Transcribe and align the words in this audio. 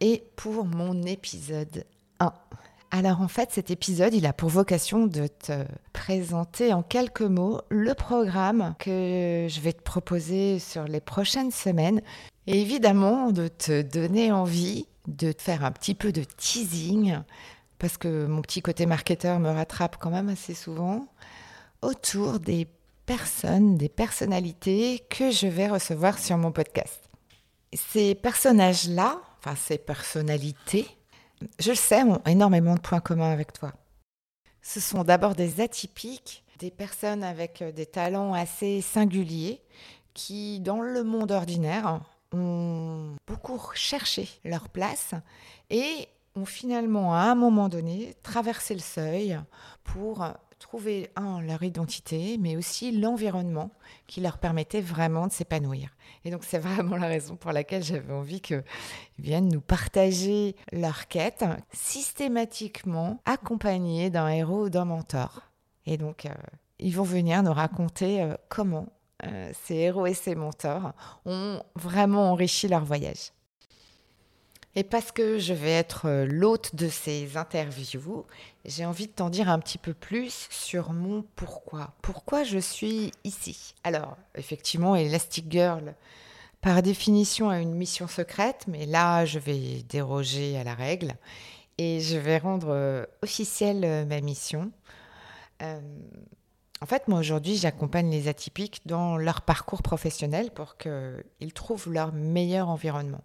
et 0.00 0.24
pour 0.36 0.64
mon 0.64 1.02
épisode 1.02 1.84
1. 2.20 2.32
Alors 2.90 3.20
en 3.20 3.28
fait, 3.28 3.50
cet 3.50 3.70
épisode, 3.70 4.14
il 4.14 4.26
a 4.26 4.32
pour 4.32 4.48
vocation 4.48 5.06
de 5.06 5.26
te 5.26 5.64
présenter 5.92 6.72
en 6.72 6.82
quelques 6.82 7.22
mots 7.22 7.60
le 7.68 7.94
programme 7.94 8.74
que 8.78 9.46
je 9.48 9.60
vais 9.60 9.72
te 9.72 9.82
proposer 9.82 10.58
sur 10.58 10.84
les 10.84 11.00
prochaines 11.00 11.50
semaines. 11.50 12.00
Et 12.46 12.60
évidemment, 12.60 13.32
de 13.32 13.48
te 13.48 13.82
donner 13.82 14.30
envie 14.30 14.86
de 15.08 15.32
te 15.32 15.42
faire 15.42 15.64
un 15.64 15.72
petit 15.72 15.94
peu 15.94 16.12
de 16.12 16.22
teasing, 16.22 17.18
parce 17.78 17.96
que 17.96 18.26
mon 18.26 18.42
petit 18.42 18.62
côté 18.62 18.86
marketeur 18.86 19.38
me 19.40 19.50
rattrape 19.50 19.96
quand 19.98 20.10
même 20.10 20.28
assez 20.28 20.54
souvent, 20.54 21.06
autour 21.82 22.40
des 22.40 22.66
personnes, 23.04 23.76
des 23.76 23.88
personnalités 23.88 25.04
que 25.10 25.30
je 25.30 25.46
vais 25.46 25.68
recevoir 25.68 26.18
sur 26.18 26.38
mon 26.38 26.52
podcast. 26.52 27.08
Ces 27.72 28.14
personnages-là, 28.14 29.20
ces 29.54 29.78
personnalités, 29.78 30.88
je 31.60 31.70
le 31.70 31.76
sais, 31.76 32.02
ont 32.02 32.22
énormément 32.26 32.74
de 32.74 32.80
points 32.80 33.00
communs 33.00 33.30
avec 33.30 33.52
toi. 33.52 33.72
Ce 34.62 34.80
sont 34.80 35.04
d'abord 35.04 35.34
des 35.34 35.60
atypiques, 35.60 36.42
des 36.58 36.70
personnes 36.70 37.22
avec 37.22 37.62
euh, 37.62 37.70
des 37.70 37.86
talents 37.86 38.32
assez 38.32 38.80
singuliers 38.80 39.60
qui, 40.14 40.60
dans 40.60 40.80
le 40.80 41.04
monde 41.04 41.30
ordinaire, 41.30 42.00
ont 42.32 43.14
beaucoup 43.26 43.60
cherché 43.74 44.28
leur 44.44 44.68
place 44.68 45.12
et 45.70 46.08
ont 46.34 46.46
finalement, 46.46 47.14
à 47.14 47.20
un 47.20 47.34
moment 47.34 47.68
donné, 47.68 48.14
traversé 48.22 48.74
le 48.74 48.80
seuil 48.80 49.38
pour 49.84 50.26
trouver, 50.66 51.10
un, 51.14 51.40
leur 51.42 51.62
identité, 51.62 52.38
mais 52.40 52.56
aussi 52.56 52.90
l'environnement 52.90 53.70
qui 54.08 54.20
leur 54.20 54.38
permettait 54.38 54.80
vraiment 54.80 55.28
de 55.28 55.32
s'épanouir. 55.32 55.90
Et 56.24 56.30
donc, 56.32 56.42
c'est 56.42 56.58
vraiment 56.68 56.96
la 56.96 57.06
raison 57.06 57.36
pour 57.36 57.52
laquelle 57.52 57.84
j'avais 57.84 58.12
envie 58.12 58.40
qu'ils 58.40 58.64
viennent 59.16 59.48
nous 59.48 59.60
partager 59.60 60.56
leur 60.72 61.06
quête, 61.06 61.44
systématiquement 61.72 63.20
accompagnés 63.26 64.10
d'un 64.10 64.26
héros 64.28 64.64
ou 64.64 64.68
d'un 64.68 64.86
mentor. 64.86 65.42
Et 65.86 65.98
donc, 65.98 66.26
euh, 66.26 66.34
ils 66.80 66.96
vont 66.96 67.04
venir 67.04 67.44
nous 67.44 67.52
raconter 67.52 68.22
euh, 68.22 68.34
comment 68.48 68.88
euh, 69.24 69.52
ces 69.62 69.74
héros 69.74 70.06
et 70.06 70.14
ces 70.14 70.34
mentors 70.34 70.94
ont 71.26 71.62
vraiment 71.76 72.32
enrichi 72.32 72.66
leur 72.66 72.84
voyage. 72.84 73.30
Et 74.78 74.84
parce 74.84 75.10
que 75.10 75.38
je 75.38 75.54
vais 75.54 75.70
être 75.70 76.06
euh, 76.06 76.26
l'hôte 76.26 76.76
de 76.76 76.90
ces 76.90 77.38
interviews, 77.38 78.26
j'ai 78.66 78.84
envie 78.84 79.06
de 79.06 79.12
t'en 79.12 79.30
dire 79.30 79.48
un 79.48 79.58
petit 79.58 79.78
peu 79.78 79.94
plus 79.94 80.48
sur 80.50 80.92
mon 80.92 81.24
pourquoi. 81.34 81.94
Pourquoi 82.02 82.44
je 82.44 82.58
suis 82.58 83.10
ici? 83.24 83.74
Alors, 83.84 84.18
effectivement, 84.34 84.94
Elastic 84.94 85.50
Girl, 85.50 85.94
par 86.60 86.82
définition, 86.82 87.48
a 87.48 87.60
une 87.60 87.74
mission 87.74 88.06
secrète, 88.06 88.66
mais 88.68 88.84
là, 88.84 89.24
je 89.24 89.38
vais 89.38 89.82
déroger 89.88 90.58
à 90.58 90.64
la 90.64 90.74
règle 90.74 91.14
et 91.78 92.00
je 92.00 92.18
vais 92.18 92.36
rendre 92.36 92.68
euh, 92.68 93.06
officielle 93.22 93.82
euh, 93.82 94.04
ma 94.04 94.20
mission. 94.20 94.70
en 95.62 96.86
fait, 96.86 97.08
moi, 97.08 97.20
aujourd'hui, 97.20 97.56
j'accompagne 97.56 98.10
les 98.10 98.28
atypiques 98.28 98.82
dans 98.84 99.16
leur 99.16 99.40
parcours 99.40 99.82
professionnel 99.82 100.50
pour 100.50 100.76
qu'ils 100.76 101.54
trouvent 101.54 101.90
leur 101.90 102.12
meilleur 102.12 102.68
environnement. 102.68 103.24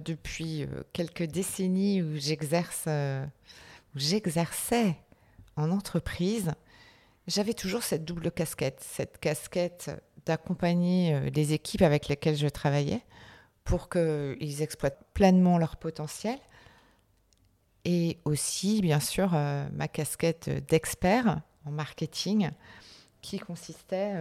Depuis 0.00 0.64
euh, 0.64 0.82
quelques 0.92 1.22
décennies 1.22 2.02
où 2.02 2.16
j'exerce, 2.16 2.86
euh, 2.88 3.24
j'exerçais 3.94 4.96
en 5.54 5.70
entreprise, 5.70 6.50
j'avais 7.28 7.54
toujours 7.54 7.84
cette 7.84 8.04
double 8.04 8.32
casquette, 8.32 8.80
cette 8.84 9.18
casquette 9.18 9.92
d'accompagner 10.26 11.14
euh, 11.14 11.30
les 11.30 11.52
équipes 11.52 11.82
avec 11.82 12.08
lesquelles 12.08 12.36
je 12.36 12.48
travaillais 12.48 13.02
pour 13.62 13.88
qu'ils 13.88 14.62
exploitent 14.62 14.98
pleinement 15.14 15.58
leur 15.58 15.76
potentiel. 15.76 16.40
Et 17.84 18.18
aussi, 18.24 18.80
bien 18.80 18.98
sûr, 18.98 19.30
ma 19.30 19.86
casquette 19.86 20.50
d'expert 20.68 21.40
en 21.66 21.70
marketing 21.70 22.50
qui 23.22 23.38
consistait 23.38 24.12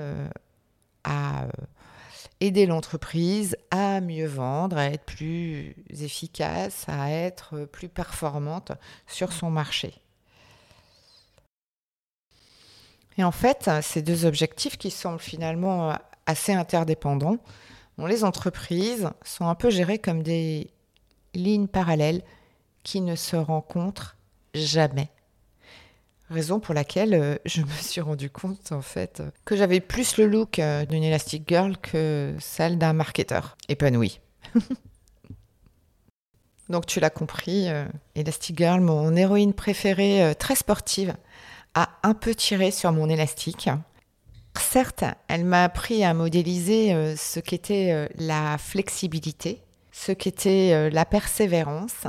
aider 2.43 2.65
l'entreprise 2.65 3.55
à 3.71 4.01
mieux 4.01 4.27
vendre, 4.27 4.77
à 4.77 4.87
être 4.87 5.05
plus 5.05 5.75
efficace, 5.89 6.85
à 6.89 7.09
être 7.09 7.65
plus 7.65 7.87
performante 7.87 8.73
sur 9.07 9.31
son 9.31 9.49
marché. 9.49 9.93
Et 13.17 13.23
en 13.23 13.31
fait, 13.31 13.69
ces 13.81 14.01
deux 14.01 14.25
objectifs 14.25 14.77
qui 14.77 14.91
semblent 14.91 15.19
finalement 15.19 15.95
assez 16.25 16.51
interdépendants, 16.51 17.37
les 17.97 18.25
entreprises 18.25 19.09
sont 19.23 19.47
un 19.47 19.55
peu 19.55 19.69
gérées 19.69 19.99
comme 19.99 20.21
des 20.21 20.71
lignes 21.33 21.67
parallèles 21.67 22.23
qui 22.81 22.99
ne 22.99 23.15
se 23.15 23.37
rencontrent 23.37 24.17
jamais. 24.53 25.12
Raison 26.29 26.59
pour 26.59 26.73
laquelle 26.73 27.13
euh, 27.13 27.35
je 27.45 27.61
me 27.61 27.67
suis 27.81 27.99
rendu 27.99 28.29
compte 28.29 28.71
en 28.71 28.81
fait 28.81 29.21
que 29.43 29.57
j'avais 29.57 29.81
plus 29.81 30.17
le 30.17 30.25
look 30.25 30.57
euh, 30.57 30.85
d'une 30.85 31.03
Elastic 31.03 31.43
Girl 31.47 31.77
que 31.77 32.33
celle 32.39 32.77
d'un 32.77 32.93
marketeur 32.93 33.57
épanoui. 33.67 34.21
Donc 36.69 36.85
tu 36.85 37.01
l'as 37.01 37.09
compris, 37.09 37.67
euh, 37.67 37.85
Elastic 38.15 38.57
Girl, 38.57 38.79
mon 38.79 39.13
héroïne 39.15 39.53
préférée, 39.53 40.33
très 40.39 40.55
sportive, 40.55 41.13
a 41.73 41.89
un 42.03 42.13
peu 42.13 42.33
tiré 42.33 42.71
sur 42.71 42.93
mon 42.93 43.09
élastique. 43.09 43.69
Certes, 44.57 45.03
elle 45.27 45.43
m'a 45.43 45.65
appris 45.65 46.05
à 46.05 46.13
modéliser 46.13 47.15
ce 47.17 47.41
qu'était 47.41 48.07
la 48.15 48.57
flexibilité, 48.57 49.61
ce 49.91 50.11
qu'était 50.13 50.89
la 50.89 51.05
persévérance, 51.05 52.05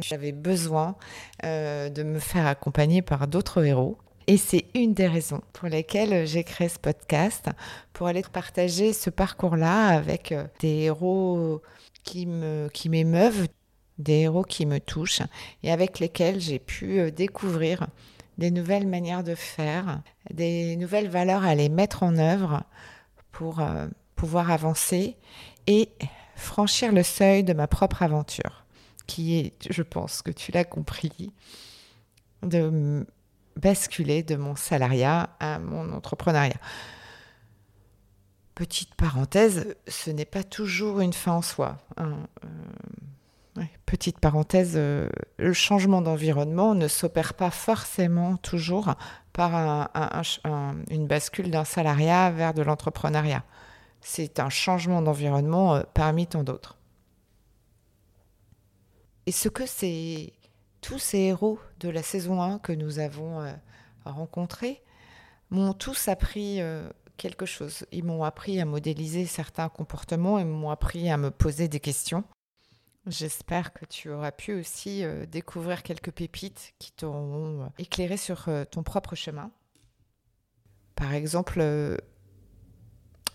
j'avais 0.00 0.32
besoin 0.32 0.96
euh, 1.44 1.88
de 1.88 2.02
me 2.02 2.18
faire 2.18 2.46
accompagner 2.46 3.02
par 3.02 3.26
d'autres 3.28 3.64
héros. 3.64 3.98
Et 4.26 4.38
c'est 4.38 4.66
une 4.74 4.94
des 4.94 5.06
raisons 5.06 5.42
pour 5.52 5.68
lesquelles 5.68 6.26
j'ai 6.26 6.44
créé 6.44 6.68
ce 6.68 6.78
podcast, 6.78 7.50
pour 7.92 8.06
aller 8.06 8.22
partager 8.22 8.92
ce 8.92 9.10
parcours-là 9.10 9.88
avec 9.88 10.32
euh, 10.32 10.46
des 10.60 10.84
héros 10.84 11.60
qui 12.04 12.26
me 12.26 12.68
qui 12.72 12.88
m'émeuvent, 12.88 13.46
des 13.98 14.20
héros 14.20 14.42
qui 14.42 14.64
me 14.66 14.80
touchent 14.80 15.22
et 15.62 15.70
avec 15.70 15.98
lesquels 15.98 16.40
j'ai 16.40 16.58
pu 16.58 17.00
euh, 17.00 17.10
découvrir 17.10 17.86
des 18.38 18.50
nouvelles 18.50 18.88
manières 18.88 19.22
de 19.22 19.34
faire, 19.34 20.00
des 20.32 20.76
nouvelles 20.76 21.08
valeurs 21.08 21.44
à 21.44 21.54
les 21.54 21.68
mettre 21.68 22.02
en 22.02 22.16
œuvre 22.18 22.64
pour 23.30 23.62
pouvoir 24.16 24.50
avancer 24.50 25.16
et 25.68 25.88
franchir 26.34 26.90
le 26.90 27.04
seuil 27.04 27.44
de 27.44 27.52
ma 27.52 27.68
propre 27.68 28.02
aventure 28.02 28.63
qui 29.06 29.38
est, 29.38 29.54
je 29.70 29.82
pense 29.82 30.22
que 30.22 30.30
tu 30.30 30.52
l'as 30.52 30.64
compris, 30.64 31.32
de 32.42 33.06
basculer 33.56 34.22
de 34.22 34.36
mon 34.36 34.56
salariat 34.56 35.30
à 35.40 35.58
mon 35.58 35.92
entrepreneuriat. 35.92 36.60
Petite 38.54 38.94
parenthèse, 38.94 39.74
ce 39.88 40.10
n'est 40.10 40.24
pas 40.24 40.44
toujours 40.44 41.00
une 41.00 41.12
fin 41.12 41.32
en 41.32 41.42
soi. 41.42 41.78
Hein. 41.96 42.18
Euh, 43.58 43.62
petite 43.86 44.18
parenthèse, 44.18 44.74
euh, 44.76 45.08
le 45.38 45.52
changement 45.52 46.02
d'environnement 46.02 46.74
ne 46.74 46.88
s'opère 46.88 47.34
pas 47.34 47.50
forcément 47.50 48.36
toujours 48.36 48.94
par 49.32 49.90
une 50.90 51.06
bascule 51.08 51.50
d'un 51.50 51.64
salariat 51.64 52.30
vers 52.30 52.54
de 52.54 52.62
l'entrepreneuriat. 52.62 53.42
C'est 54.00 54.38
un 54.38 54.50
changement 54.50 55.02
d'environnement 55.02 55.74
euh, 55.74 55.82
parmi 55.94 56.26
tant 56.26 56.44
d'autres. 56.44 56.76
Et 59.26 59.32
ce 59.32 59.48
que 59.48 59.66
c'est 59.66 60.32
tous 60.80 60.98
ces 60.98 61.18
héros 61.18 61.58
de 61.80 61.88
la 61.88 62.02
saison 62.02 62.42
1 62.42 62.58
que 62.58 62.72
nous 62.72 62.98
avons 62.98 63.40
euh, 63.40 63.52
rencontrés 64.04 64.82
m'ont 65.48 65.72
tous 65.72 66.08
appris 66.08 66.60
euh, 66.60 66.88
quelque 67.16 67.46
chose. 67.46 67.86
Ils 67.90 68.04
m'ont 68.04 68.22
appris 68.22 68.60
à 68.60 68.66
modéliser 68.66 69.24
certains 69.24 69.70
comportements 69.70 70.38
et 70.38 70.44
m'ont 70.44 70.68
appris 70.68 71.10
à 71.10 71.16
me 71.16 71.30
poser 71.30 71.68
des 71.68 71.80
questions. 71.80 72.24
J'espère 73.06 73.72
que 73.72 73.86
tu 73.86 74.10
auras 74.10 74.30
pu 74.30 74.52
aussi 74.52 75.04
euh, 75.04 75.24
découvrir 75.24 75.82
quelques 75.82 76.10
pépites 76.10 76.74
qui 76.78 76.92
t'auront 76.92 77.72
éclairé 77.78 78.18
sur 78.18 78.48
ton 78.70 78.82
propre 78.82 79.14
chemin. 79.14 79.50
Par 80.96 81.14
exemple, 81.14 81.62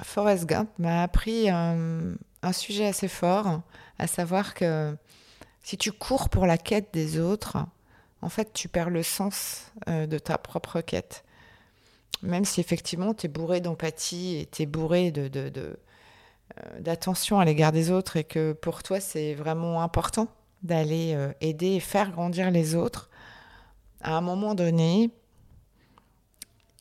Forrest 0.03 0.45
Gump 0.45 0.69
m'a 0.77 1.01
appris 1.01 1.49
un, 1.49 2.15
sujet 2.53 2.85
assez 2.85 3.07
fort, 3.07 3.61
à 3.97 4.07
savoir 4.07 4.53
que 4.53 4.95
si 5.69 5.77
tu 5.77 5.91
cours 5.91 6.29
pour 6.29 6.47
la 6.47 6.57
quête 6.57 6.89
des 6.93 7.19
autres, 7.19 7.57
en 8.23 8.29
fait, 8.29 8.53
tu 8.53 8.67
perds 8.67 8.89
le 8.89 9.03
sens 9.03 9.71
euh, 9.87 10.07
de 10.07 10.17
ta 10.17 10.39
propre 10.39 10.81
quête. 10.81 11.23
Même 12.23 12.43
si 12.43 12.59
effectivement, 12.59 13.13
tu 13.13 13.27
es 13.27 13.29
bourré 13.29 13.61
d'empathie 13.61 14.37
et 14.37 14.47
tu 14.47 14.63
es 14.63 14.65
bourré 14.65 15.11
de, 15.11 15.29
euh, 15.37 15.75
d'attention 16.79 17.39
à 17.39 17.45
l'égard 17.45 17.71
des 17.71 17.91
autres 17.91 18.17
et 18.17 18.23
que 18.23 18.53
pour 18.53 18.81
toi, 18.81 18.99
c'est 18.99 19.35
vraiment 19.35 19.83
important 19.83 20.27
d'aller 20.63 21.13
euh, 21.13 21.31
aider 21.39 21.73
et 21.73 21.79
faire 21.79 22.09
grandir 22.09 22.49
les 22.49 22.73
autres, 22.73 23.11
à 24.01 24.17
un 24.17 24.21
moment 24.21 24.55
donné, 24.55 25.11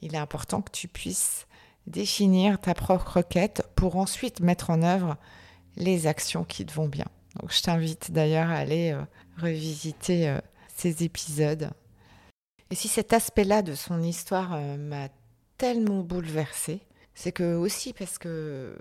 il 0.00 0.14
est 0.14 0.19
important 0.19 0.62
que 0.62 0.73
tu 0.73 0.88
puisses 0.88 1.46
définir 1.87 2.58
ta 2.58 2.73
propre 2.73 3.20
quête 3.20 3.69
pour 3.75 3.96
ensuite 3.96 4.41
mettre 4.41 4.70
en 4.70 4.82
œuvre 4.82 5.19
les 5.76 6.06
actions 6.06 6.44
qui 6.44 6.64
te 6.64 6.73
vont 6.73 6.88
bien. 6.88 7.05
Je 7.49 7.62
t'invite 7.62 8.11
d'ailleurs 8.11 8.50
à 8.50 8.56
aller 8.56 8.93
euh, 8.93 9.02
revisiter 9.40 10.29
euh, 10.29 10.38
ces 10.76 11.05
épisodes. 11.05 11.70
Et 12.70 12.75
si 12.75 12.88
cet 12.88 13.12
aspect-là 13.12 13.62
de 13.62 13.75
son 13.75 14.02
histoire 14.02 14.55
euh, 14.55 14.76
m'a 14.76 15.08
tellement 15.56 16.00
bouleversée, 16.00 16.81
c'est 17.14 17.32
que 17.32 17.55
aussi 17.55 17.93
parce 17.93 18.19
que 18.19 18.76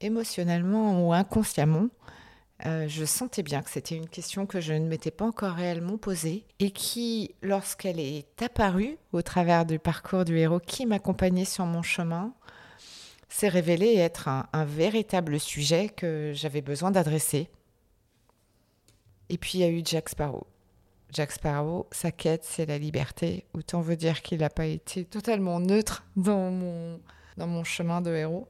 émotionnellement 0.00 1.06
ou 1.06 1.12
inconsciemment, 1.12 1.88
je 2.64 3.04
sentais 3.04 3.42
bien 3.42 3.60
que 3.60 3.70
c'était 3.70 3.96
une 3.96 4.08
question 4.08 4.46
que 4.46 4.60
je 4.60 4.72
ne 4.72 4.86
m'étais 4.86 5.10
pas 5.10 5.24
encore 5.24 5.54
réellement 5.54 5.98
posée 5.98 6.46
et 6.60 6.70
qui, 6.70 7.34
lorsqu'elle 7.42 7.98
est 7.98 8.40
apparue 8.40 8.98
au 9.12 9.20
travers 9.20 9.66
du 9.66 9.80
parcours 9.80 10.24
du 10.24 10.38
héros 10.38 10.60
qui 10.60 10.86
m'accompagnait 10.86 11.44
sur 11.44 11.66
mon 11.66 11.82
chemin, 11.82 12.32
s'est 13.32 13.48
révélé 13.48 13.96
être 13.96 14.28
un, 14.28 14.64
véritable 14.64 15.40
sujet 15.40 15.88
que 15.88 16.32
j'avais 16.34 16.60
besoin 16.60 16.90
d'adresser. 16.90 17.48
Et 19.32 19.38
puis 19.38 19.52
il 19.54 19.60
y 19.62 19.64
a 19.64 19.70
eu 19.70 19.80
Jack 19.82 20.10
Sparrow. 20.10 20.46
Jack 21.10 21.32
Sparrow, 21.32 21.88
sa 21.90 22.12
quête, 22.12 22.44
c'est 22.44 22.66
la 22.66 22.76
liberté. 22.76 23.46
Autant 23.54 23.80
veut 23.80 23.96
dire 23.96 24.20
qu'il 24.20 24.40
n'a 24.40 24.50
pas 24.50 24.66
été 24.66 25.06
totalement 25.06 25.58
neutre 25.58 26.04
dans 26.16 26.50
mon, 26.50 27.00
dans 27.38 27.46
mon 27.46 27.64
chemin 27.64 28.02
de 28.02 28.14
héros. 28.14 28.46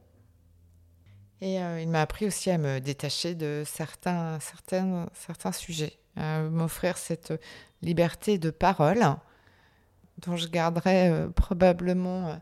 Et 1.39 1.61
euh, 1.61 1.79
il 1.79 1.87
m'a 1.87 2.01
appris 2.01 2.25
aussi 2.25 2.49
à 2.51 2.57
me 2.57 2.79
détacher 2.79 3.33
de 3.33 3.63
certains, 3.65 4.41
certains, 4.41 5.07
certains 5.13 5.53
sujets, 5.53 5.97
à 6.17 6.41
m'offrir 6.41 6.97
cette 6.97 7.33
liberté 7.81 8.37
de 8.37 8.49
parole 8.49 9.05
dont 10.25 10.35
je 10.35 10.49
garderai 10.49 11.09
euh, 11.09 11.29
probablement 11.29 12.27
euh, 12.27 12.35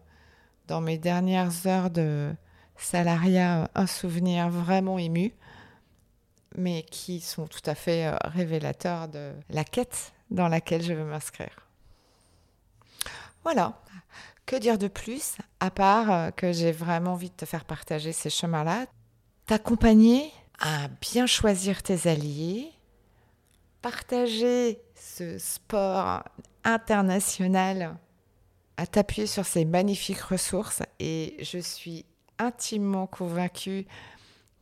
dans 0.68 0.82
mes 0.82 0.98
dernières 0.98 1.68
heures 1.68 1.92
de 1.92 2.34
salariat 2.76 3.70
un 3.76 3.86
souvenir 3.86 4.50
vraiment 4.50 4.98
ému, 4.98 5.32
mais 6.56 6.84
qui 6.84 7.20
sont 7.20 7.48
tout 7.48 7.62
à 7.66 7.76
fait 7.76 8.08
euh, 8.08 8.16
révélateurs 8.24 9.08
de 9.08 9.34
la 9.50 9.64
quête 9.64 10.14
dans 10.30 10.48
laquelle 10.48 10.82
je 10.82 10.94
veux 10.94 11.04
m'inscrire. 11.04 11.68
Voilà. 13.44 13.82
Que 14.46 14.56
dire 14.56 14.78
de 14.78 14.88
plus, 14.88 15.38
à 15.60 15.72
part 15.72 16.12
euh, 16.12 16.32
que 16.32 16.52
j'ai 16.52 16.72
vraiment 16.72 17.14
envie 17.14 17.30
de 17.30 17.36
te 17.36 17.46
faire 17.46 17.66
partager 17.66 18.12
ces 18.12 18.30
chemins-là, 18.30 18.86
t'accompagner 19.46 20.32
à 20.60 20.88
bien 21.02 21.26
choisir 21.26 21.82
tes 21.84 22.08
alliés, 22.08 22.72
partager 23.82 24.80
ce 24.96 25.38
sport 25.38 26.24
international 26.64 27.98
à 28.78 28.88
t'appuyer 28.88 29.28
sur 29.28 29.46
ces 29.46 29.66
magnifiques 29.66 30.22
ressources 30.22 30.82
et 31.00 31.38
je 31.40 31.58
suis 31.58 32.06
intimement 32.40 33.08
convaincue 33.08 33.86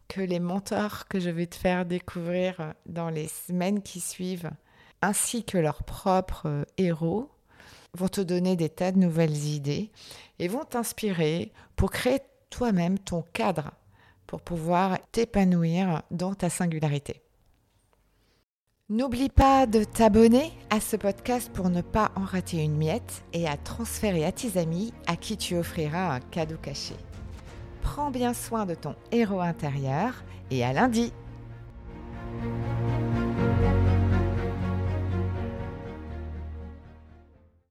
que 0.10 0.20
les 0.20 0.40
mentors 0.40 1.08
que 1.08 1.22
je 1.22 1.30
vais 1.30 1.48
te 1.48 1.56
faire 1.56 1.86
découvrir 1.86 2.74
dans 2.86 3.10
les 3.10 3.30
semaines 3.30 3.82
qui 3.82 4.02
suivent, 4.02 4.52
ainsi 5.02 5.46
que 5.46 5.58
leurs 5.58 5.84
propres 5.84 6.66
héros, 6.78 7.30
vont 7.98 8.10
te 8.10 8.22
donner 8.22 8.56
des 8.56 8.70
tas 8.70 8.92
de 8.92 8.98
nouvelles 9.00 9.46
idées 9.46 9.92
et 10.40 10.48
vont 10.48 10.66
t'inspirer 10.66 11.54
pour 11.76 11.92
créer 11.92 12.20
toi-même 12.50 13.00
ton 13.00 13.24
cadre 13.34 13.72
pour 14.28 14.42
pouvoir 14.42 15.00
t'épanouir 15.12 16.04
dans 16.12 16.36
ta 16.36 16.50
singularité. 16.50 17.24
N'oublie 18.90 19.30
pas 19.30 19.68
de 19.68 19.84
t'abonner 19.84 20.52
à 20.72 20.80
ce 20.80 20.96
podcast 20.96 21.52
pour 21.54 21.70
ne 21.70 21.82
pas 21.82 22.12
en 22.16 22.26
rater 22.26 22.64
une 22.64 22.78
miette 22.78 23.24
et 23.34 23.48
à 23.48 23.56
transférer 23.58 24.26
à 24.26 24.32
tes 24.32 24.60
amis 24.60 24.94
à 25.06 25.16
qui 25.16 25.38
tu 25.38 25.56
offriras 25.56 26.16
un 26.16 26.20
cadeau 26.20 26.58
caché. 26.58 26.96
Prends 28.00 28.12
bien 28.12 28.34
soin 28.34 28.66
de 28.66 28.76
ton 28.76 28.96
héros 29.12 29.42
intérieur 29.42 30.24
et 30.52 30.64
à 30.64 30.72
lundi 30.72 31.12